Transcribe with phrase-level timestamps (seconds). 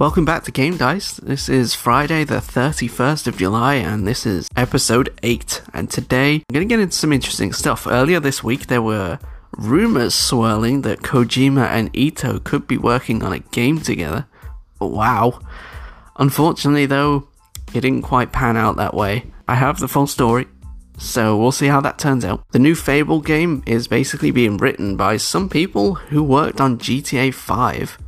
[0.00, 1.16] Welcome back to Game Dice.
[1.16, 5.60] This is Friday, the 31st of July, and this is episode 8.
[5.74, 7.86] And today, I'm going to get into some interesting stuff.
[7.86, 9.18] Earlier this week, there were
[9.58, 14.26] rumors swirling that Kojima and Ito could be working on a game together.
[14.80, 15.38] Wow.
[16.16, 17.28] Unfortunately, though,
[17.74, 19.30] it didn't quite pan out that way.
[19.46, 20.46] I have the full story,
[20.96, 22.42] so we'll see how that turns out.
[22.52, 27.34] The new Fable game is basically being written by some people who worked on GTA
[27.34, 27.98] 5.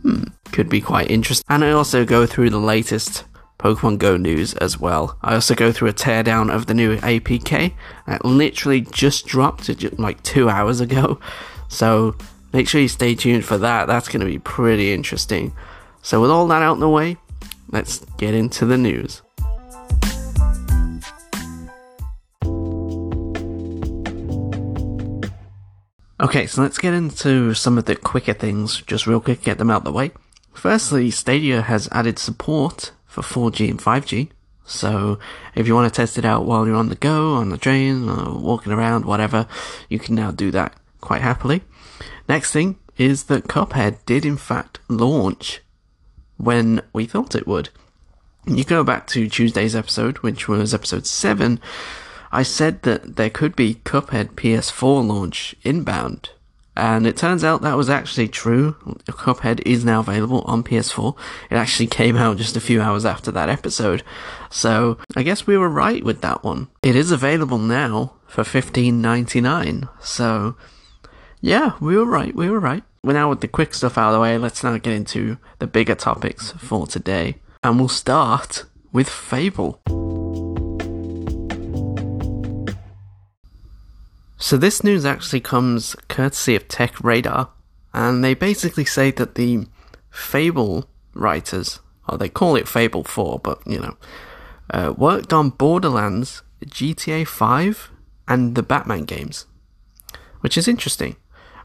[0.00, 1.44] Hmm, could be quite interesting.
[1.48, 3.24] And I also go through the latest
[3.58, 5.18] Pokemon Go news as well.
[5.20, 7.74] I also go through a teardown of the new APK
[8.06, 9.68] that literally just dropped
[9.98, 11.18] like two hours ago.
[11.66, 12.14] So
[12.52, 13.88] make sure you stay tuned for that.
[13.88, 15.52] That's going to be pretty interesting.
[16.02, 17.16] So, with all that out in the way,
[17.70, 19.22] let's get into the news.
[26.20, 29.70] Okay, so let's get into some of the quicker things, just real quick, get them
[29.70, 30.12] out the way.
[30.64, 34.30] Firstly, Stadia has added support for 4G and 5G.
[34.64, 35.18] So
[35.54, 38.08] if you want to test it out while you're on the go, on the train,
[38.08, 39.46] or walking around, whatever,
[39.90, 41.60] you can now do that quite happily.
[42.30, 45.60] Next thing is that Cuphead did in fact launch
[46.38, 47.68] when we thought it would.
[48.46, 51.60] You go back to Tuesday's episode, which was episode 7,
[52.32, 56.30] I said that there could be Cuphead PS4 launch inbound
[56.76, 58.72] and it turns out that was actually true.
[59.06, 61.16] Cuphead is now available on PS4.
[61.50, 64.02] It actually came out just a few hours after that episode.
[64.50, 66.68] So I guess we were right with that one.
[66.82, 69.88] It is available now for $15.99.
[70.00, 70.56] So
[71.40, 72.34] yeah, we were right.
[72.34, 72.82] We were right.
[73.04, 74.38] We're now with the quick stuff out of the way.
[74.38, 77.36] Let's now get into the bigger topics for today.
[77.62, 80.03] And we'll start with Fable.
[84.36, 87.50] So this news actually comes courtesy of Tech Radar,
[87.92, 89.66] and they basically say that the
[90.10, 93.96] Fable writers, or they call it Fable 4, but you know,
[94.70, 97.90] uh, worked on Borderlands, GTA 5,
[98.28, 99.46] and the Batman games,
[100.40, 101.16] which is interesting.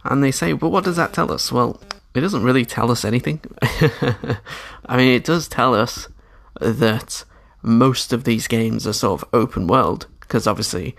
[0.04, 1.52] And they say, but what does that tell us?
[1.52, 1.82] Well,
[2.14, 3.42] it doesn't really tell us anything.
[3.62, 6.08] I mean, it does tell us
[6.60, 7.24] that
[7.62, 10.96] most of these games are sort of open world, because obviously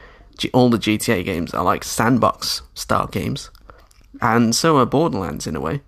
[0.52, 3.50] all the GTA games are like sandbox style games,
[4.20, 5.82] and so are Borderlands in a way.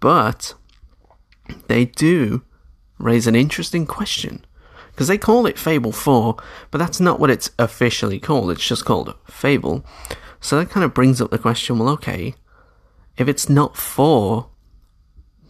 [0.00, 0.54] But
[1.66, 2.42] they do
[2.98, 4.44] raise an interesting question
[4.90, 6.36] because they call it Fable 4,
[6.70, 8.50] but that's not what it's officially called.
[8.50, 9.84] It's just called Fable.
[10.40, 12.34] So that kind of brings up the question well, okay,
[13.16, 14.48] if it's not 4,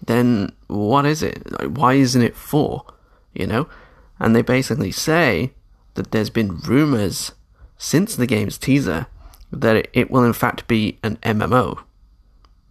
[0.04, 1.50] then what is it?
[1.50, 2.84] Like, why isn't it 4?
[3.32, 3.68] You know?
[4.18, 5.54] And they basically say
[5.94, 7.32] that there's been rumors
[7.78, 9.06] since the game's teaser
[9.50, 11.78] that it will in fact be an MMO.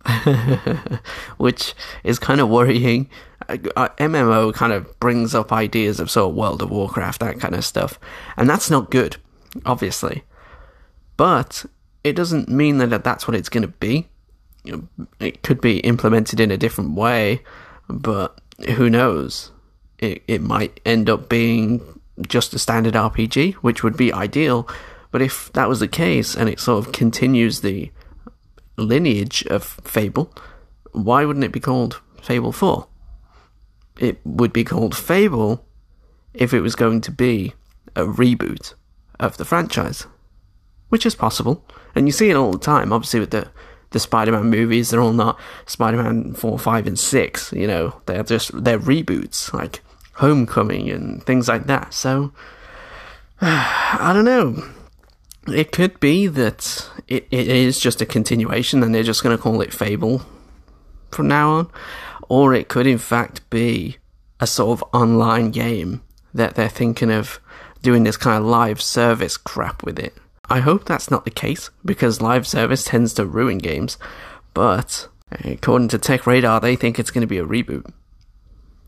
[1.38, 1.74] Which
[2.04, 3.10] is kind of worrying.
[3.50, 7.40] Uh, uh MMO kind of brings up ideas of sort of World of Warcraft, that
[7.40, 8.00] kind of stuff.
[8.38, 9.18] And that's not good,
[9.66, 10.24] obviously.
[11.18, 11.66] But
[12.04, 14.08] it doesn't mean that that's what it's going to be.
[15.20, 17.42] It could be implemented in a different way,
[17.90, 18.40] but
[18.76, 19.52] who knows?
[20.00, 24.68] It, it might end up being just a standard RPG, which would be ideal,
[25.18, 27.92] but if that was the case and it sort of continues the
[28.76, 30.32] lineage of Fable,
[30.92, 32.88] why wouldn't it be called Fable 4?
[34.00, 35.66] It would be called Fable
[36.36, 37.56] if it was going to be
[37.96, 38.76] a reboot
[39.20, 40.06] of the franchise,
[40.90, 41.66] which is possible.
[41.96, 43.48] And you see it all the time, obviously, with the,
[43.90, 44.92] the Spider Man movies.
[44.92, 49.52] They're all not Spider Man 4, 5, and 6, you know, they're just, they're reboots,
[49.52, 51.96] like Homecoming and things like that.
[51.96, 52.34] So,
[53.42, 54.64] I don't know
[55.48, 59.42] it could be that it, it is just a continuation and they're just going to
[59.42, 60.22] call it Fable
[61.12, 61.72] from now on.
[62.30, 63.98] Or it could, in fact, be
[64.40, 66.02] a sort of online game
[66.34, 67.40] that they're thinking of
[67.82, 70.14] doing this kind of live service crap with it.
[70.50, 73.98] I hope that's not the case because live service tends to ruin games.
[74.54, 77.90] But according to Tech Radar, they think it's going to be a reboot,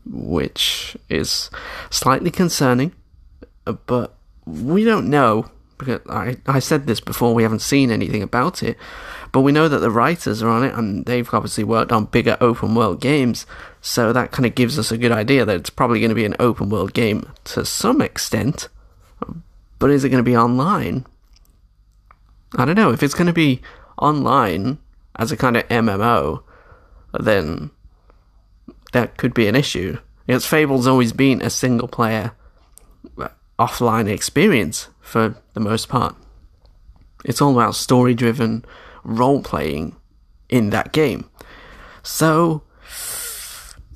[0.06, 1.50] which is
[1.90, 2.92] slightly concerning.
[3.64, 4.14] But
[4.46, 5.50] we don't know
[5.80, 8.76] because I, I said this before, we haven't seen anything about it,
[9.32, 12.36] but we know that the writers are on it and they've obviously worked on bigger
[12.40, 13.46] open world games,
[13.80, 16.24] so that kind of gives us a good idea that it's probably going to be
[16.24, 18.68] an open world game to some extent,
[19.80, 21.06] but is it going to be online?
[22.56, 22.90] I don't know.
[22.90, 23.60] If it's going to be
[23.98, 24.78] online
[25.16, 26.42] as a kind of MMO,
[27.18, 27.70] then
[28.92, 29.98] that could be an issue.
[30.26, 32.32] Because Fable's always been a single player
[33.60, 36.16] offline experience for the most part.
[37.24, 38.64] It's all about story driven
[39.04, 39.96] role playing
[40.48, 41.28] in that game.
[42.02, 42.62] So,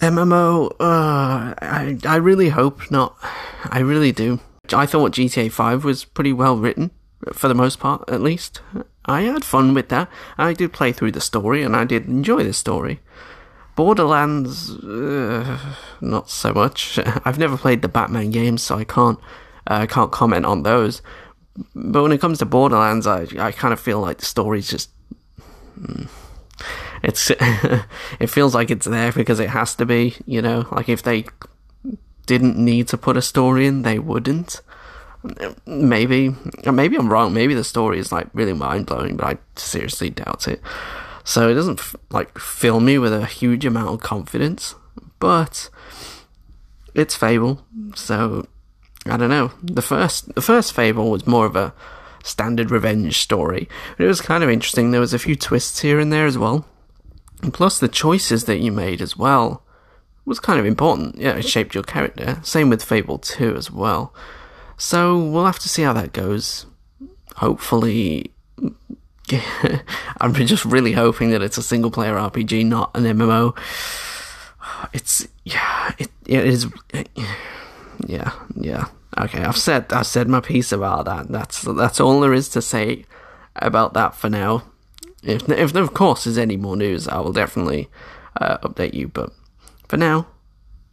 [0.01, 3.17] MMO, uh, I, I really hope not.
[3.65, 4.41] I really do.
[4.73, 6.91] I thought GTA 5 was pretty well written,
[7.33, 8.61] for the most part, at least.
[9.07, 10.11] I had fun with that.
[10.37, 13.01] I did play through the story, and I did enjoy the story.
[13.77, 15.59] Borderlands, uh,
[16.01, 16.99] not so much.
[17.25, 19.19] I've never played the Batman games, so I can't
[19.67, 21.03] uh, can't comment on those.
[21.75, 24.91] But when it comes to Borderlands, I I kind of feel like the story's just.
[25.79, 26.09] Mm,
[27.03, 27.31] it's
[28.21, 30.67] it feels like it's there because it has to be, you know.
[30.73, 31.27] Like if they
[32.27, 34.63] didn't need to put a story in, they wouldn't.
[35.65, 36.35] Maybe,
[36.71, 37.33] maybe I'm wrong.
[37.33, 40.61] Maybe the story is like really mind blowing, but I seriously doubt it.
[41.25, 41.81] So it doesn't
[42.11, 44.75] like fill me with a huge amount of confidence.
[45.19, 45.71] But
[46.95, 47.65] it's Fable,
[47.95, 48.47] so
[49.07, 49.53] I don't know.
[49.63, 51.75] The first the first Fable was more of a
[52.25, 53.69] standard revenge story.
[53.97, 54.91] But it was kind of interesting.
[54.91, 56.67] There was a few twists here and there as well.
[57.43, 59.63] And plus the choices that you made as well
[60.25, 61.19] was kind of important.
[61.19, 62.41] Yeah, it shaped your character.
[62.43, 64.15] Same with Fable 2 as well.
[64.79, 66.65] So we'll have to see how that goes.
[67.37, 68.33] Hopefully,
[70.21, 73.57] I'm just really hoping that it's a single player RPG, not an MMO.
[74.93, 76.67] It's yeah, it, it is.
[76.93, 77.09] It,
[78.07, 78.87] yeah, yeah.
[79.19, 81.29] Okay, I've said I've said my piece about that.
[81.29, 83.05] That's that's all there is to say
[83.57, 84.65] about that for now.
[85.23, 87.89] If if of course there's any more news, I will definitely
[88.41, 89.09] uh, update you.
[89.09, 89.33] But
[89.89, 90.27] for now,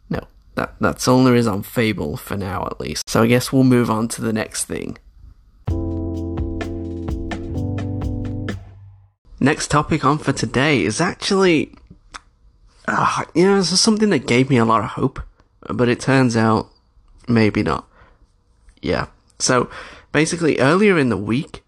[0.08, 0.20] no.
[0.54, 3.08] That that's all there is on Fable for now, at least.
[3.08, 4.98] So I guess we'll move on to the next thing.
[9.40, 11.74] Next topic on for today is actually,
[12.86, 15.20] uh, you know, this is something that gave me a lot of hope,
[15.68, 16.70] but it turns out
[17.28, 17.88] maybe not.
[18.80, 19.06] Yeah.
[19.38, 19.70] So
[20.12, 21.64] basically, earlier in the week,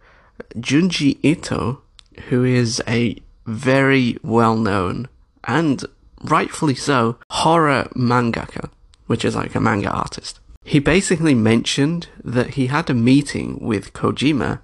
[0.56, 1.82] Junji Ito,
[2.28, 3.16] who is a
[3.46, 5.08] very well known
[5.44, 5.84] and
[6.22, 8.70] rightfully so, horror mangaka,
[9.06, 10.40] which is like a manga artist.
[10.64, 14.60] He basically mentioned that he had a meeting with Kojima,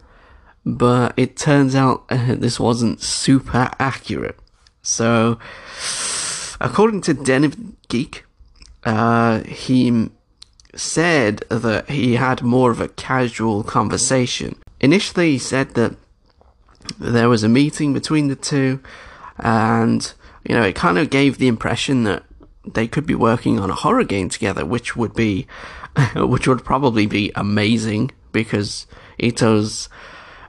[0.64, 4.38] but it turns out uh, this wasn't super accurate.
[4.82, 5.38] So,
[6.60, 8.24] according to Den of Geek,
[8.84, 10.08] uh, he
[10.74, 14.56] said that he had more of a casual conversation.
[14.80, 15.96] Initially, he said that
[16.98, 18.80] there was a meeting between the two,
[19.38, 20.12] and
[20.46, 22.24] you know, it kind of gave the impression that
[22.66, 25.46] they could be working on a horror game together, which would be,
[26.16, 28.86] which would probably be amazing because
[29.18, 29.88] Ito's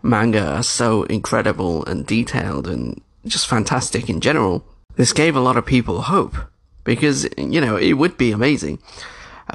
[0.04, 4.66] manga are so incredible and detailed and just fantastic in general.
[4.96, 6.36] This gave a lot of people hope
[6.84, 8.80] because, you know, it would be amazing.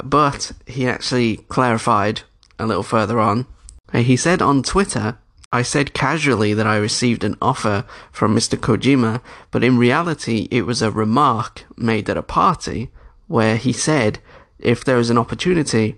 [0.04, 2.22] But he actually clarified
[2.58, 3.46] a little further on.
[3.92, 5.18] He said on Twitter
[5.52, 8.58] I said casually that I received an offer from Mr.
[8.58, 12.90] Kojima, but in reality it was a remark made at a party
[13.26, 14.18] where he said,
[14.58, 15.96] if there is an opportunity,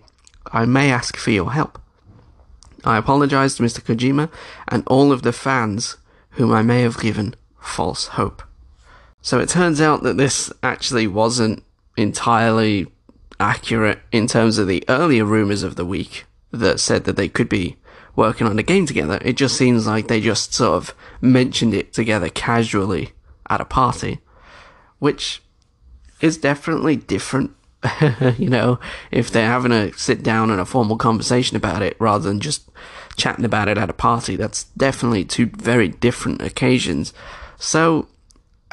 [0.53, 1.81] I may ask for your help.
[2.85, 3.81] I apologize to Mr.
[3.81, 4.31] Kojima
[4.69, 5.97] and all of the fans
[6.33, 8.43] whom I may have given false hope.
[9.23, 11.65] So it turns out that this actually wasn't
[11.97, 12.87] entirely
[13.41, 17.49] accurate in terms of the earlier rumors of the week that said that they could
[17.49, 17.77] be
[18.17, 19.19] working on a game together.
[19.23, 23.13] It just seems like they just sort of mentioned it together casually
[23.49, 24.19] at a party,
[24.99, 25.41] which
[26.21, 27.53] is definitely different.
[28.39, 28.81] you know,
[29.13, 32.69] if they're having a sit down and a formal conversation about it rather than just
[33.17, 37.13] chatting about it at a party, that's definitely two very different occasions.
[37.57, 38.09] So,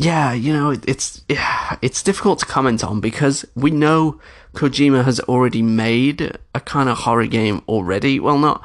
[0.00, 4.18] yeah, you know, it's yeah, it's difficult to comment on because we know
[4.54, 8.18] Kojima has already made a kind of horror game already.
[8.18, 8.64] Well, not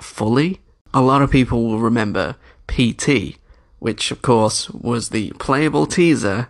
[0.00, 0.60] fully.
[0.92, 2.34] A lot of people will remember
[2.66, 3.36] PT,
[3.78, 6.48] which of course was the playable teaser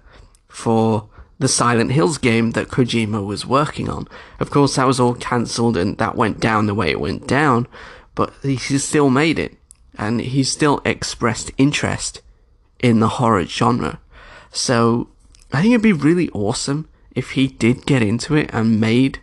[0.49, 4.09] for the Silent Hills game that Kojima was working on.
[4.41, 7.69] Of course, that was all cancelled and that went down the way it went down,
[8.15, 9.59] but he still made it
[9.99, 12.23] and he still expressed interest
[12.81, 14.01] in the horror genre.
[14.57, 15.09] So
[15.53, 19.21] I think it'd be really awesome if he did get into it and made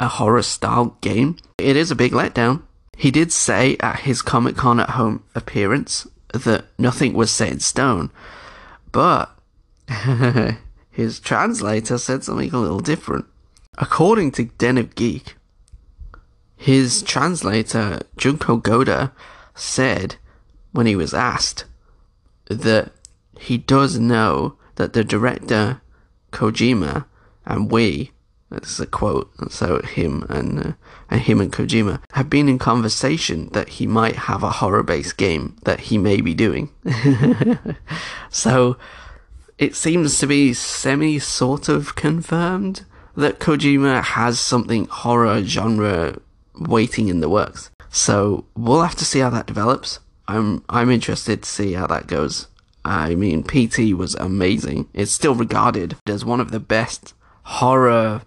[0.00, 2.62] a horror style game, it is a big letdown.
[2.96, 7.60] He did say at his Comic Con at home appearance that nothing was set in
[7.60, 8.10] stone,
[8.90, 9.30] but
[10.90, 13.26] his translator said something a little different.
[13.76, 15.36] According to Den of Geek,
[16.56, 19.12] his translator, Junko Goda,
[19.54, 20.16] said
[20.72, 21.66] when he was asked
[22.46, 22.92] that
[23.38, 25.80] he does know that the director
[26.32, 27.06] Kojima
[27.46, 28.12] and we,
[28.50, 30.72] that's a quote, so him and, uh,
[31.10, 35.16] and him and Kojima have been in conversation that he might have a horror based
[35.16, 36.70] game that he may be doing.
[38.30, 38.76] so,
[39.58, 42.84] it seems to be semi sort of confirmed
[43.16, 46.18] that Kojima has something horror genre
[46.54, 47.70] waiting in the works.
[47.90, 49.98] So we'll have to see how that develops.
[50.28, 52.46] I'm I'm interested to see how that goes.
[52.88, 54.88] I mean, PT was amazing.
[54.94, 58.22] It's still regarded as one of the best horror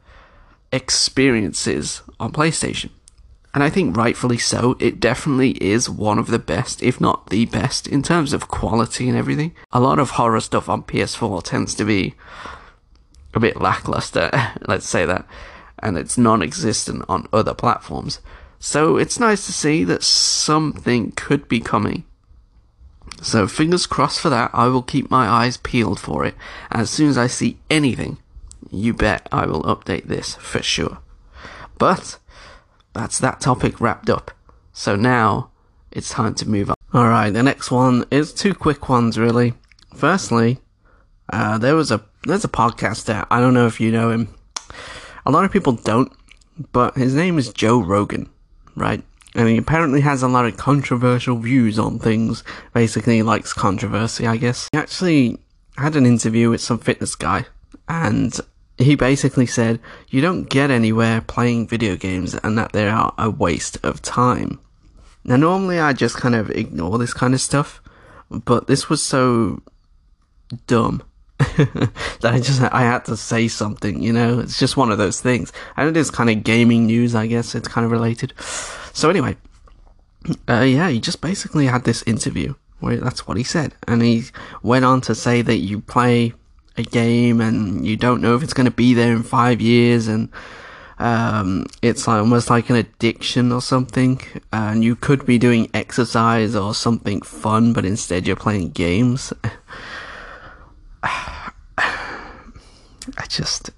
[0.71, 2.91] experiences on PlayStation.
[3.55, 7.45] And I think rightfully so, it definitely is one of the best, if not the
[7.47, 9.55] best, in terms of quality and everything.
[9.71, 12.13] A lot of horror stuff on PS4 tends to be
[13.33, 14.29] a bit lackluster,
[14.67, 15.25] let's say that,
[15.79, 18.19] and it's non existent on other platforms.
[18.59, 22.03] So it's nice to see that something could be coming.
[23.21, 24.49] So fingers crossed for that.
[24.51, 26.33] I will keep my eyes peeled for it.
[26.71, 28.17] As soon as I see anything,
[28.71, 30.97] you bet I will update this for sure.
[31.77, 32.17] But
[32.93, 34.31] that's that topic wrapped up.
[34.73, 35.51] So now
[35.91, 36.75] it's time to move on.
[36.93, 39.53] Alright, the next one is two quick ones really.
[39.95, 40.59] Firstly,
[41.31, 43.25] uh, there was a there's a podcaster.
[43.29, 44.33] I don't know if you know him.
[45.25, 46.11] A lot of people don't,
[46.71, 48.29] but his name is Joe Rogan,
[48.75, 49.03] right?
[49.35, 52.43] And he apparently has a lot of controversial views on things.
[52.73, 54.69] Basically, he likes controversy, I guess.
[54.71, 55.37] He actually
[55.77, 57.45] had an interview with some fitness guy,
[57.87, 58.37] and
[58.77, 63.29] he basically said, You don't get anywhere playing video games and that they are a
[63.29, 64.59] waste of time.
[65.23, 67.81] Now, normally I just kind of ignore this kind of stuff,
[68.29, 69.61] but this was so
[70.67, 71.03] dumb
[72.21, 74.39] that I just I had to say something, you know.
[74.39, 77.55] It's just one of those things, and it is kind of gaming news, I guess.
[77.55, 78.33] It's kind of related.
[78.93, 79.37] So anyway,
[80.47, 84.25] uh, yeah, he just basically had this interview where that's what he said, and he
[84.61, 86.33] went on to say that you play
[86.77, 90.07] a game and you don't know if it's going to be there in five years,
[90.07, 90.29] and
[90.99, 94.21] um, it's like almost like an addiction or something,
[94.53, 99.33] and you could be doing exercise or something fun, but instead you're playing games.
[103.17, 103.71] I just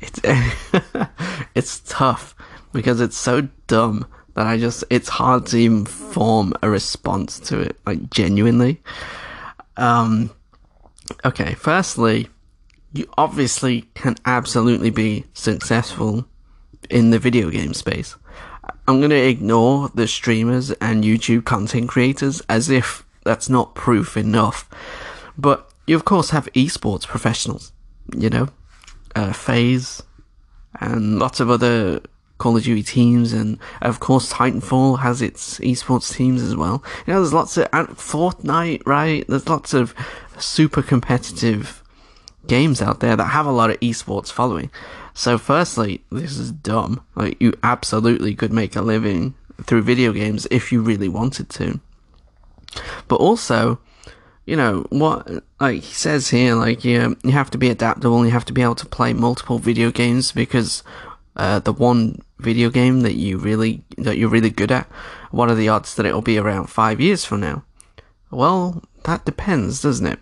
[0.00, 0.20] it's
[1.54, 2.34] it's tough
[2.72, 7.60] because it's so dumb that I just it's hard to even form a response to
[7.60, 8.80] it like genuinely.
[9.76, 10.30] Um
[11.24, 12.28] okay, firstly,
[12.92, 16.26] you obviously can absolutely be successful
[16.90, 18.16] in the video game space.
[18.86, 24.16] I'm going to ignore the streamers and YouTube content creators as if that's not proof
[24.16, 24.68] enough.
[25.36, 27.72] But you of course have esports professionals,
[28.16, 28.48] you know,
[29.18, 30.02] uh, FaZe,
[30.80, 32.00] and lots of other
[32.38, 36.84] Call of Duty teams, and of course Titanfall has its esports teams as well.
[37.06, 39.26] You know, there's lots of Fortnite, right?
[39.28, 39.94] There's lots of
[40.38, 41.82] super competitive
[42.46, 44.70] games out there that have a lot of esports following.
[45.14, 47.04] So, firstly, this is dumb.
[47.16, 49.34] Like, you absolutely could make a living
[49.64, 51.80] through video games if you really wanted to.
[53.08, 53.80] But also,
[54.48, 55.28] you know what
[55.60, 58.62] like he says here like you you have to be adaptable you have to be
[58.62, 60.82] able to play multiple video games because
[61.36, 64.86] uh, the one video game that you really that you're really good at
[65.32, 67.62] what are the odds that it'll be around five years from now?
[68.30, 70.18] Well that depends doesn't it?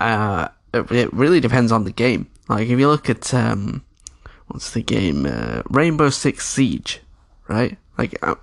[0.00, 2.26] Uh, it, it really depends on the game.
[2.48, 3.84] Like if you look at um,
[4.46, 5.26] what's the game?
[5.26, 7.02] Uh, rainbow six siege
[7.48, 7.76] right?
[7.98, 8.36] Like uh,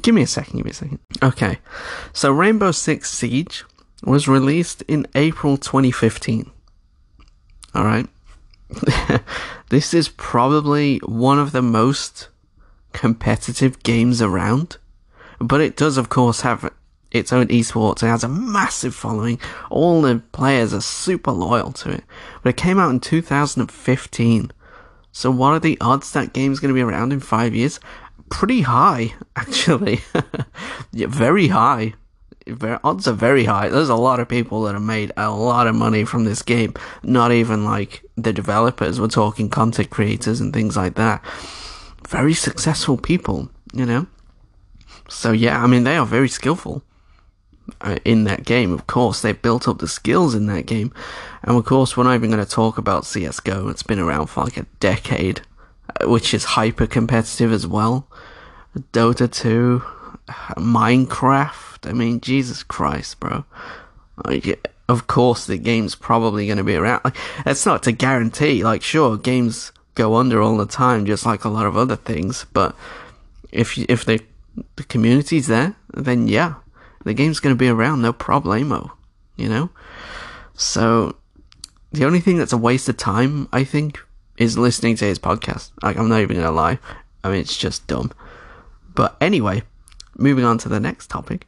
[0.00, 1.00] give me a second give me a second.
[1.22, 1.58] Okay.
[2.14, 3.64] So rainbow six siege
[4.02, 6.50] was released in April 2015.
[7.74, 8.08] Alright?
[9.70, 12.28] this is probably one of the most
[12.92, 14.76] competitive games around.
[15.38, 16.70] But it does, of course, have
[17.10, 18.02] its own esports.
[18.02, 19.40] It has a massive following.
[19.70, 22.04] All the players are super loyal to it.
[22.42, 24.50] But it came out in 2015.
[25.12, 27.80] So what are the odds that game's going to be around in five years?
[28.30, 30.00] Pretty high, actually.
[30.92, 31.94] yeah, very high
[32.84, 33.68] odds are very high.
[33.68, 36.74] There's a lot of people that have made a lot of money from this game.
[37.02, 39.00] Not even like the developers.
[39.00, 41.24] We're talking content creators and things like that.
[42.08, 44.06] Very successful people, you know.
[45.08, 46.82] So yeah, I mean they are very skillful
[47.80, 48.72] uh, in that game.
[48.72, 50.92] Of course, they've built up the skills in that game,
[51.42, 53.68] and of course, we're not even going to talk about CS:GO.
[53.68, 55.42] It's been around for like a decade,
[56.00, 58.08] uh, which is hyper competitive as well.
[58.92, 59.82] Dota 2,
[60.28, 63.44] Minecraft I mean, Jesus Christ, bro.
[64.24, 67.02] Like, of course, the game's probably going to be around.
[67.04, 68.62] Like, that's not to guarantee.
[68.62, 72.46] Like, sure, games go under all the time, just like a lot of other things.
[72.52, 72.76] But
[73.50, 74.20] if if the
[74.76, 76.54] the community's there, then yeah,
[77.04, 78.90] the game's going to be around, no problemo.
[79.36, 79.70] You know.
[80.54, 81.16] So
[81.90, 84.00] the only thing that's a waste of time, I think,
[84.36, 85.70] is listening to his podcast.
[85.82, 86.78] Like, I'm not even to lie.
[87.24, 88.12] I mean, it's just dumb.
[88.94, 89.62] But anyway,
[90.16, 91.46] moving on to the next topic.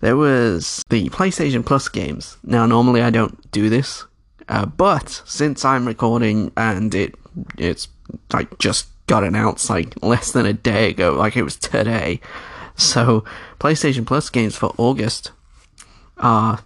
[0.00, 2.38] There was the PlayStation Plus games.
[2.42, 4.04] Now, normally I don't do this
[4.48, 7.14] Uh, but since I'm recording and it
[7.56, 7.86] it's
[8.32, 12.20] like just got announced like less than a day ago, like it was today.
[12.76, 13.24] So
[13.60, 15.30] PlayStation Plus games for August
[16.18, 16.60] are,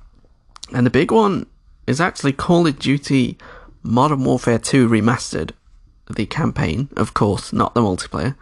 [0.72, 1.46] and the big one
[1.86, 3.36] is actually Call of Duty
[3.82, 5.50] Modern Warfare 2 Remastered,
[6.08, 8.34] the campaign, of course, not the multiplayer.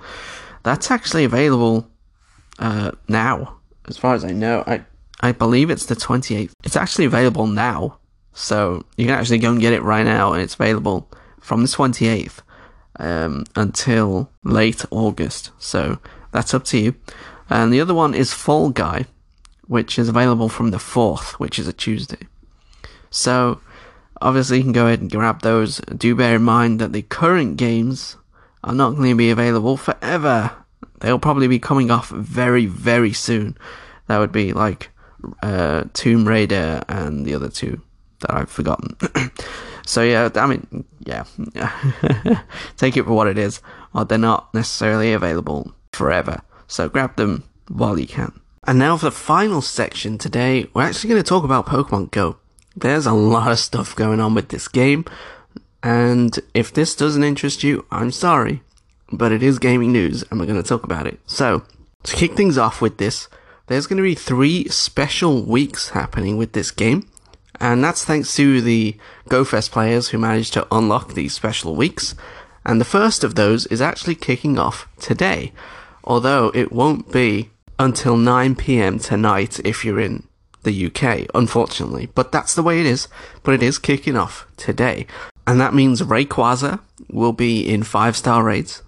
[0.62, 1.88] That's actually available
[2.62, 4.62] uh, now, as far as I know.
[4.66, 4.84] I
[5.20, 6.52] I believe it's the 28th.
[6.64, 7.98] It's actually available now,
[8.32, 11.68] so you can actually go and get it right now, and it's available from the
[11.68, 12.40] 28th
[12.98, 15.50] um, until late August.
[15.58, 15.98] So
[16.30, 16.94] that's up to you.
[17.50, 19.06] And the other one is Fall Guy,
[19.66, 22.26] which is available from the 4th, which is a Tuesday.
[23.10, 23.60] So
[24.20, 25.78] obviously you can go ahead and grab those.
[25.78, 28.16] Do bear in mind that the current games
[28.64, 30.61] are not going to be available forever.
[31.00, 33.56] They'll probably be coming off very, very soon.
[34.06, 34.90] That would be like
[35.42, 37.80] uh, Tomb Raider and the other two
[38.20, 38.96] that I've forgotten.
[39.86, 41.24] so yeah, I mean, yeah,
[42.76, 43.60] take it for what it is.
[44.08, 48.40] They're not necessarily available forever, so grab them while you can.
[48.64, 52.36] And now for the final section today, we're actually going to talk about Pokemon Go.
[52.76, 55.04] There's a lot of stuff going on with this game,
[55.82, 58.62] and if this doesn't interest you, I'm sorry,
[59.12, 61.20] but it is gaming news, and we're going to talk about it.
[61.26, 61.62] So,
[62.04, 63.28] to kick things off with this,
[63.66, 67.08] there's going to be three special weeks happening with this game,
[67.60, 68.96] and that's thanks to the
[69.28, 72.14] GoFest players who managed to unlock these special weeks.
[72.64, 75.52] And the first of those is actually kicking off today,
[76.04, 80.26] although it won't be until 9 pm tonight if you're in
[80.62, 82.06] the UK, unfortunately.
[82.14, 83.08] But that's the way it is.
[83.42, 85.06] But it is kicking off today.
[85.46, 88.82] And that means Rayquaza will be in five star raids,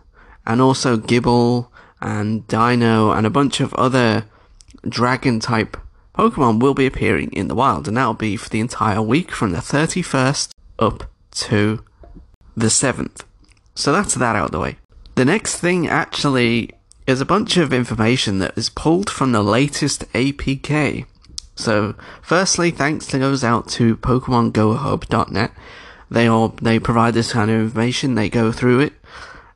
[0.47, 1.69] and also Gible
[2.01, 4.27] and Deino and a bunch of other
[4.89, 5.77] dragon type
[6.15, 9.50] Pokemon will be appearing in the wild, and that'll be for the entire week from
[9.50, 11.85] the 31st up to
[12.57, 13.23] the 7th.
[13.75, 14.78] So that's that out of the way.
[15.17, 16.71] The next thing actually
[17.07, 21.07] is a bunch of information that is pulled from the latest APK.
[21.57, 25.52] So, firstly, thanks to goes out to PokemonGoHub.net.
[26.11, 28.15] They all they provide this kind of information.
[28.15, 28.93] They go through it,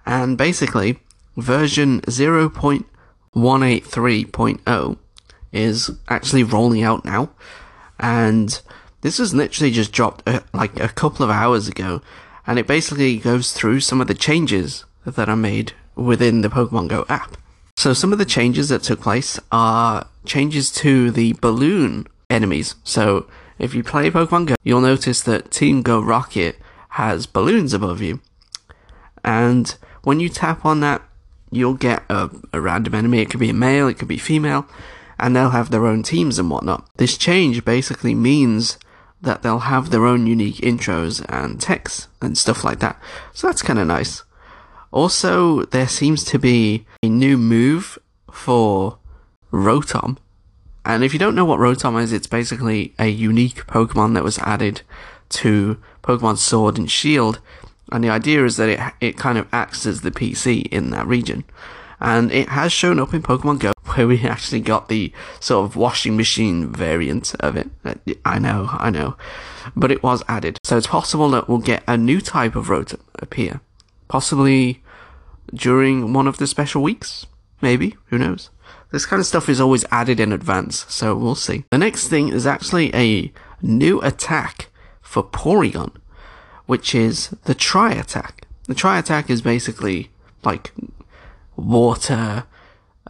[0.09, 0.99] and basically,
[1.37, 4.97] version 0.183.0
[5.53, 7.29] is actually rolling out now,
[8.01, 8.63] and
[9.03, 12.01] this was literally just dropped uh, like a couple of hours ago,
[12.47, 16.89] and it basically goes through some of the changes that are made within the Pokemon
[16.89, 17.37] Go app.
[17.77, 22.77] So some of the changes that took place are changes to the balloon enemies.
[22.83, 23.27] So
[23.59, 26.57] if you play Pokemon Go, you'll notice that Team Go Rocket
[26.91, 28.21] has balloons above you.
[29.23, 31.03] And when you tap on that,
[31.51, 33.21] you'll get a, a random enemy.
[33.21, 34.67] It could be a male, it could be female,
[35.19, 36.89] and they'll have their own teams and whatnot.
[36.97, 38.79] This change basically means
[39.21, 43.01] that they'll have their own unique intros and texts and stuff like that.
[43.33, 44.23] So that's kind of nice.
[44.91, 47.99] Also, there seems to be a new move
[48.31, 48.99] for
[49.53, 50.19] Rotom.
[50.85, 54.39] And if you don't know what Rotom is, it's basically a unique Pokemon that was
[54.39, 54.83] added
[55.31, 57.41] to Pokemon Sword and Shield.
[57.91, 61.07] And the idea is that it, it kind of acts as the PC in that
[61.07, 61.45] region.
[62.01, 65.77] And it has shown up in Pokemon Go, where we actually got the sort of
[65.77, 67.69] washing machine variant of it.
[67.85, 69.17] Uh, I know, I know.
[69.75, 70.59] But it was added.
[70.65, 73.61] So it's possible that we'll get a new type of Rotom appear.
[74.07, 74.83] Possibly
[75.53, 77.27] during one of the special weeks.
[77.61, 77.97] Maybe.
[78.07, 78.51] Who knows?
[78.91, 81.65] This kind of stuff is always added in advance, so we'll see.
[81.71, 84.69] The next thing is actually a new attack
[85.03, 85.93] for Porygon,
[86.69, 88.47] which is the Tri Attack.
[88.67, 90.11] The Tri Attack is basically
[90.45, 90.71] like
[91.57, 92.45] water,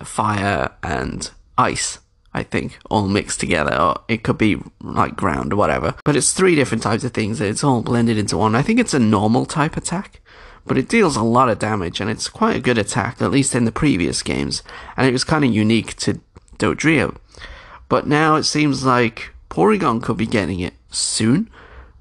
[0.02, 1.98] fire, and ice,
[2.32, 3.76] I think, all mixed together.
[3.76, 5.96] Or it could be like ground or whatever.
[6.04, 8.54] But it's three different types of things, and it's all blended into one.
[8.54, 10.20] I think it's a normal type attack
[10.68, 13.54] but it deals a lot of damage and it's quite a good attack, at least
[13.54, 14.62] in the previous games,
[14.98, 16.20] and it was kind of unique to
[16.58, 17.16] Dodrio.
[17.88, 21.48] But now it seems like Porygon could be getting it soon,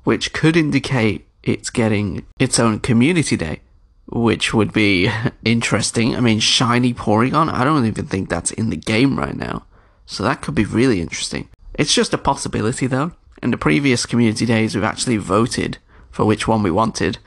[0.03, 3.61] which could indicate it's getting its own community day,
[4.07, 5.09] which would be
[5.45, 6.15] interesting.
[6.15, 9.65] I mean, shiny Porygon, I don't even think that's in the game right now,
[10.05, 11.49] so that could be really interesting.
[11.73, 13.11] It's just a possibility though.
[13.43, 15.77] In the previous community days, we've actually voted
[16.09, 17.19] for which one we wanted,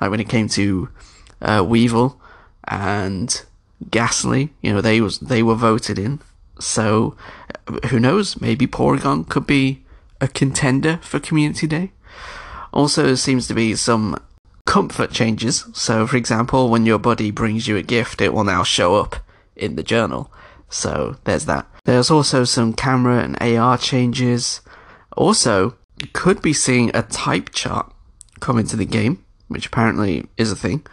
[0.00, 0.88] like when it came to
[1.42, 2.16] uh, Weavile
[2.66, 3.42] and
[3.90, 6.20] Gastly, you know, they was they were voted in.
[6.58, 7.16] So
[7.90, 8.40] who knows?
[8.40, 9.84] Maybe Porygon could be
[10.20, 11.92] a contender for Community Day.
[12.72, 14.16] Also, seems to be some
[14.66, 15.64] comfort changes.
[15.72, 19.16] So, for example, when your buddy brings you a gift, it will now show up
[19.56, 20.30] in the journal.
[20.68, 21.66] So there's that.
[21.84, 24.60] There's also some camera and AR changes.
[25.16, 27.92] Also, you could be seeing a type chart
[28.40, 30.86] come into the game, which apparently is a thing.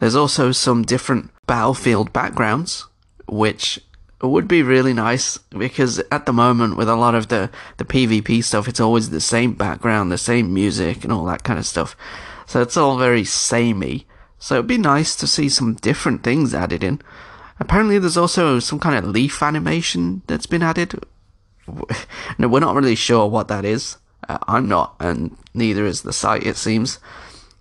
[0.00, 2.86] There's also some different battlefield backgrounds,
[3.26, 3.78] which
[4.26, 8.44] would be really nice because at the moment with a lot of the, the PvP
[8.44, 11.96] stuff, it's always the same background, the same music and all that kind of stuff.
[12.46, 14.06] So it's all very samey.
[14.38, 17.00] So it'd be nice to see some different things added in.
[17.58, 20.94] Apparently there's also some kind of leaf animation that's been added.
[22.38, 23.96] No, we're not really sure what that is.
[24.28, 26.98] Uh, I'm not, and neither is the site, it seems.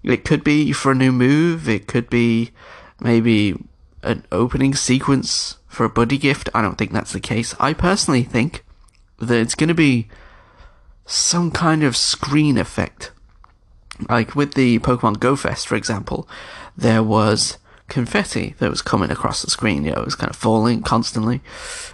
[0.02, 2.52] It could be for a new move, it could be
[3.00, 3.64] maybe
[4.02, 6.50] an opening sequence for a buddy gift.
[6.54, 7.56] I don't think that's the case.
[7.58, 8.66] I personally think
[9.18, 10.10] that it's going to be
[11.06, 13.14] some kind of screen effect.
[14.10, 16.28] Like with the Pokemon Go Fest, for example,
[16.76, 19.86] there was confetti that was coming across the screen.
[19.86, 21.40] You know, it was kind of falling constantly.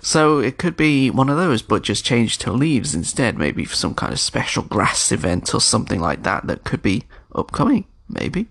[0.01, 3.37] So it could be one of those, but just changed to leaves instead.
[3.37, 7.03] Maybe for some kind of special grass event or something like that that could be
[7.35, 7.85] upcoming.
[8.09, 8.47] Maybe.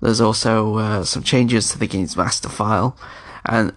[0.00, 2.96] There's also uh, some changes to the game's master file,
[3.44, 3.74] and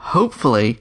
[0.00, 0.80] hopefully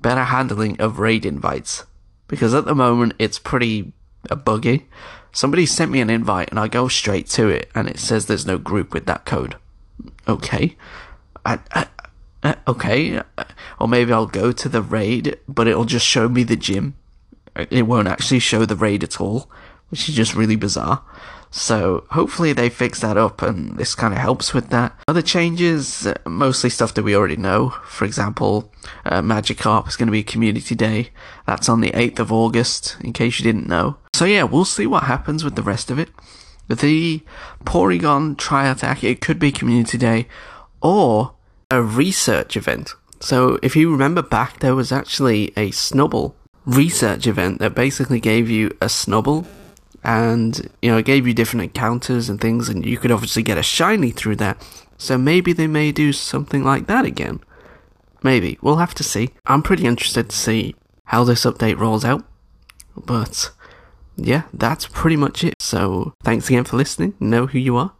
[0.00, 1.84] better handling of raid invites.
[2.26, 3.92] Because at the moment it's pretty
[4.30, 4.86] uh, buggy.
[5.32, 8.46] Somebody sent me an invite and I go straight to it and it says there's
[8.46, 9.56] no group with that code.
[10.26, 10.76] Okay.
[11.44, 11.58] I,
[12.44, 13.22] I, okay.
[13.80, 16.94] Or maybe I'll go to the raid, but it'll just show me the gym.
[17.56, 19.50] It won't actually show the raid at all,
[19.88, 21.02] which is just really bizarre.
[21.50, 24.98] So hopefully they fix that up and this kind of helps with that.
[25.08, 27.70] Other changes, uh, mostly stuff that we already know.
[27.86, 28.72] For example,
[29.04, 31.10] uh, Magikarp is going to be Community Day.
[31.46, 33.96] That's on the 8th of August, in case you didn't know.
[34.14, 36.10] So yeah, we'll see what happens with the rest of it.
[36.68, 37.22] The
[37.64, 40.28] Porygon Tri-Attack, it could be Community Day
[40.82, 41.34] or
[41.70, 42.94] a research event.
[43.20, 46.34] So if you remember back, there was actually a Snubbull
[46.66, 49.46] research event that basically gave you a Snubbull
[50.08, 53.58] and you know it gave you different encounters and things and you could obviously get
[53.58, 54.56] a shiny through that.
[54.96, 57.40] So maybe they may do something like that again.
[58.22, 58.58] Maybe.
[58.62, 59.30] We'll have to see.
[59.46, 62.24] I'm pretty interested to see how this update rolls out.
[62.96, 63.50] But
[64.16, 65.54] yeah that's pretty much it.
[65.60, 67.12] So thanks again for listening.
[67.20, 67.92] Know who you are.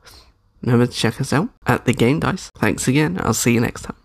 [0.62, 2.50] Remember to check us out at the game dice.
[2.56, 3.18] Thanks again.
[3.20, 3.96] I'll see you next time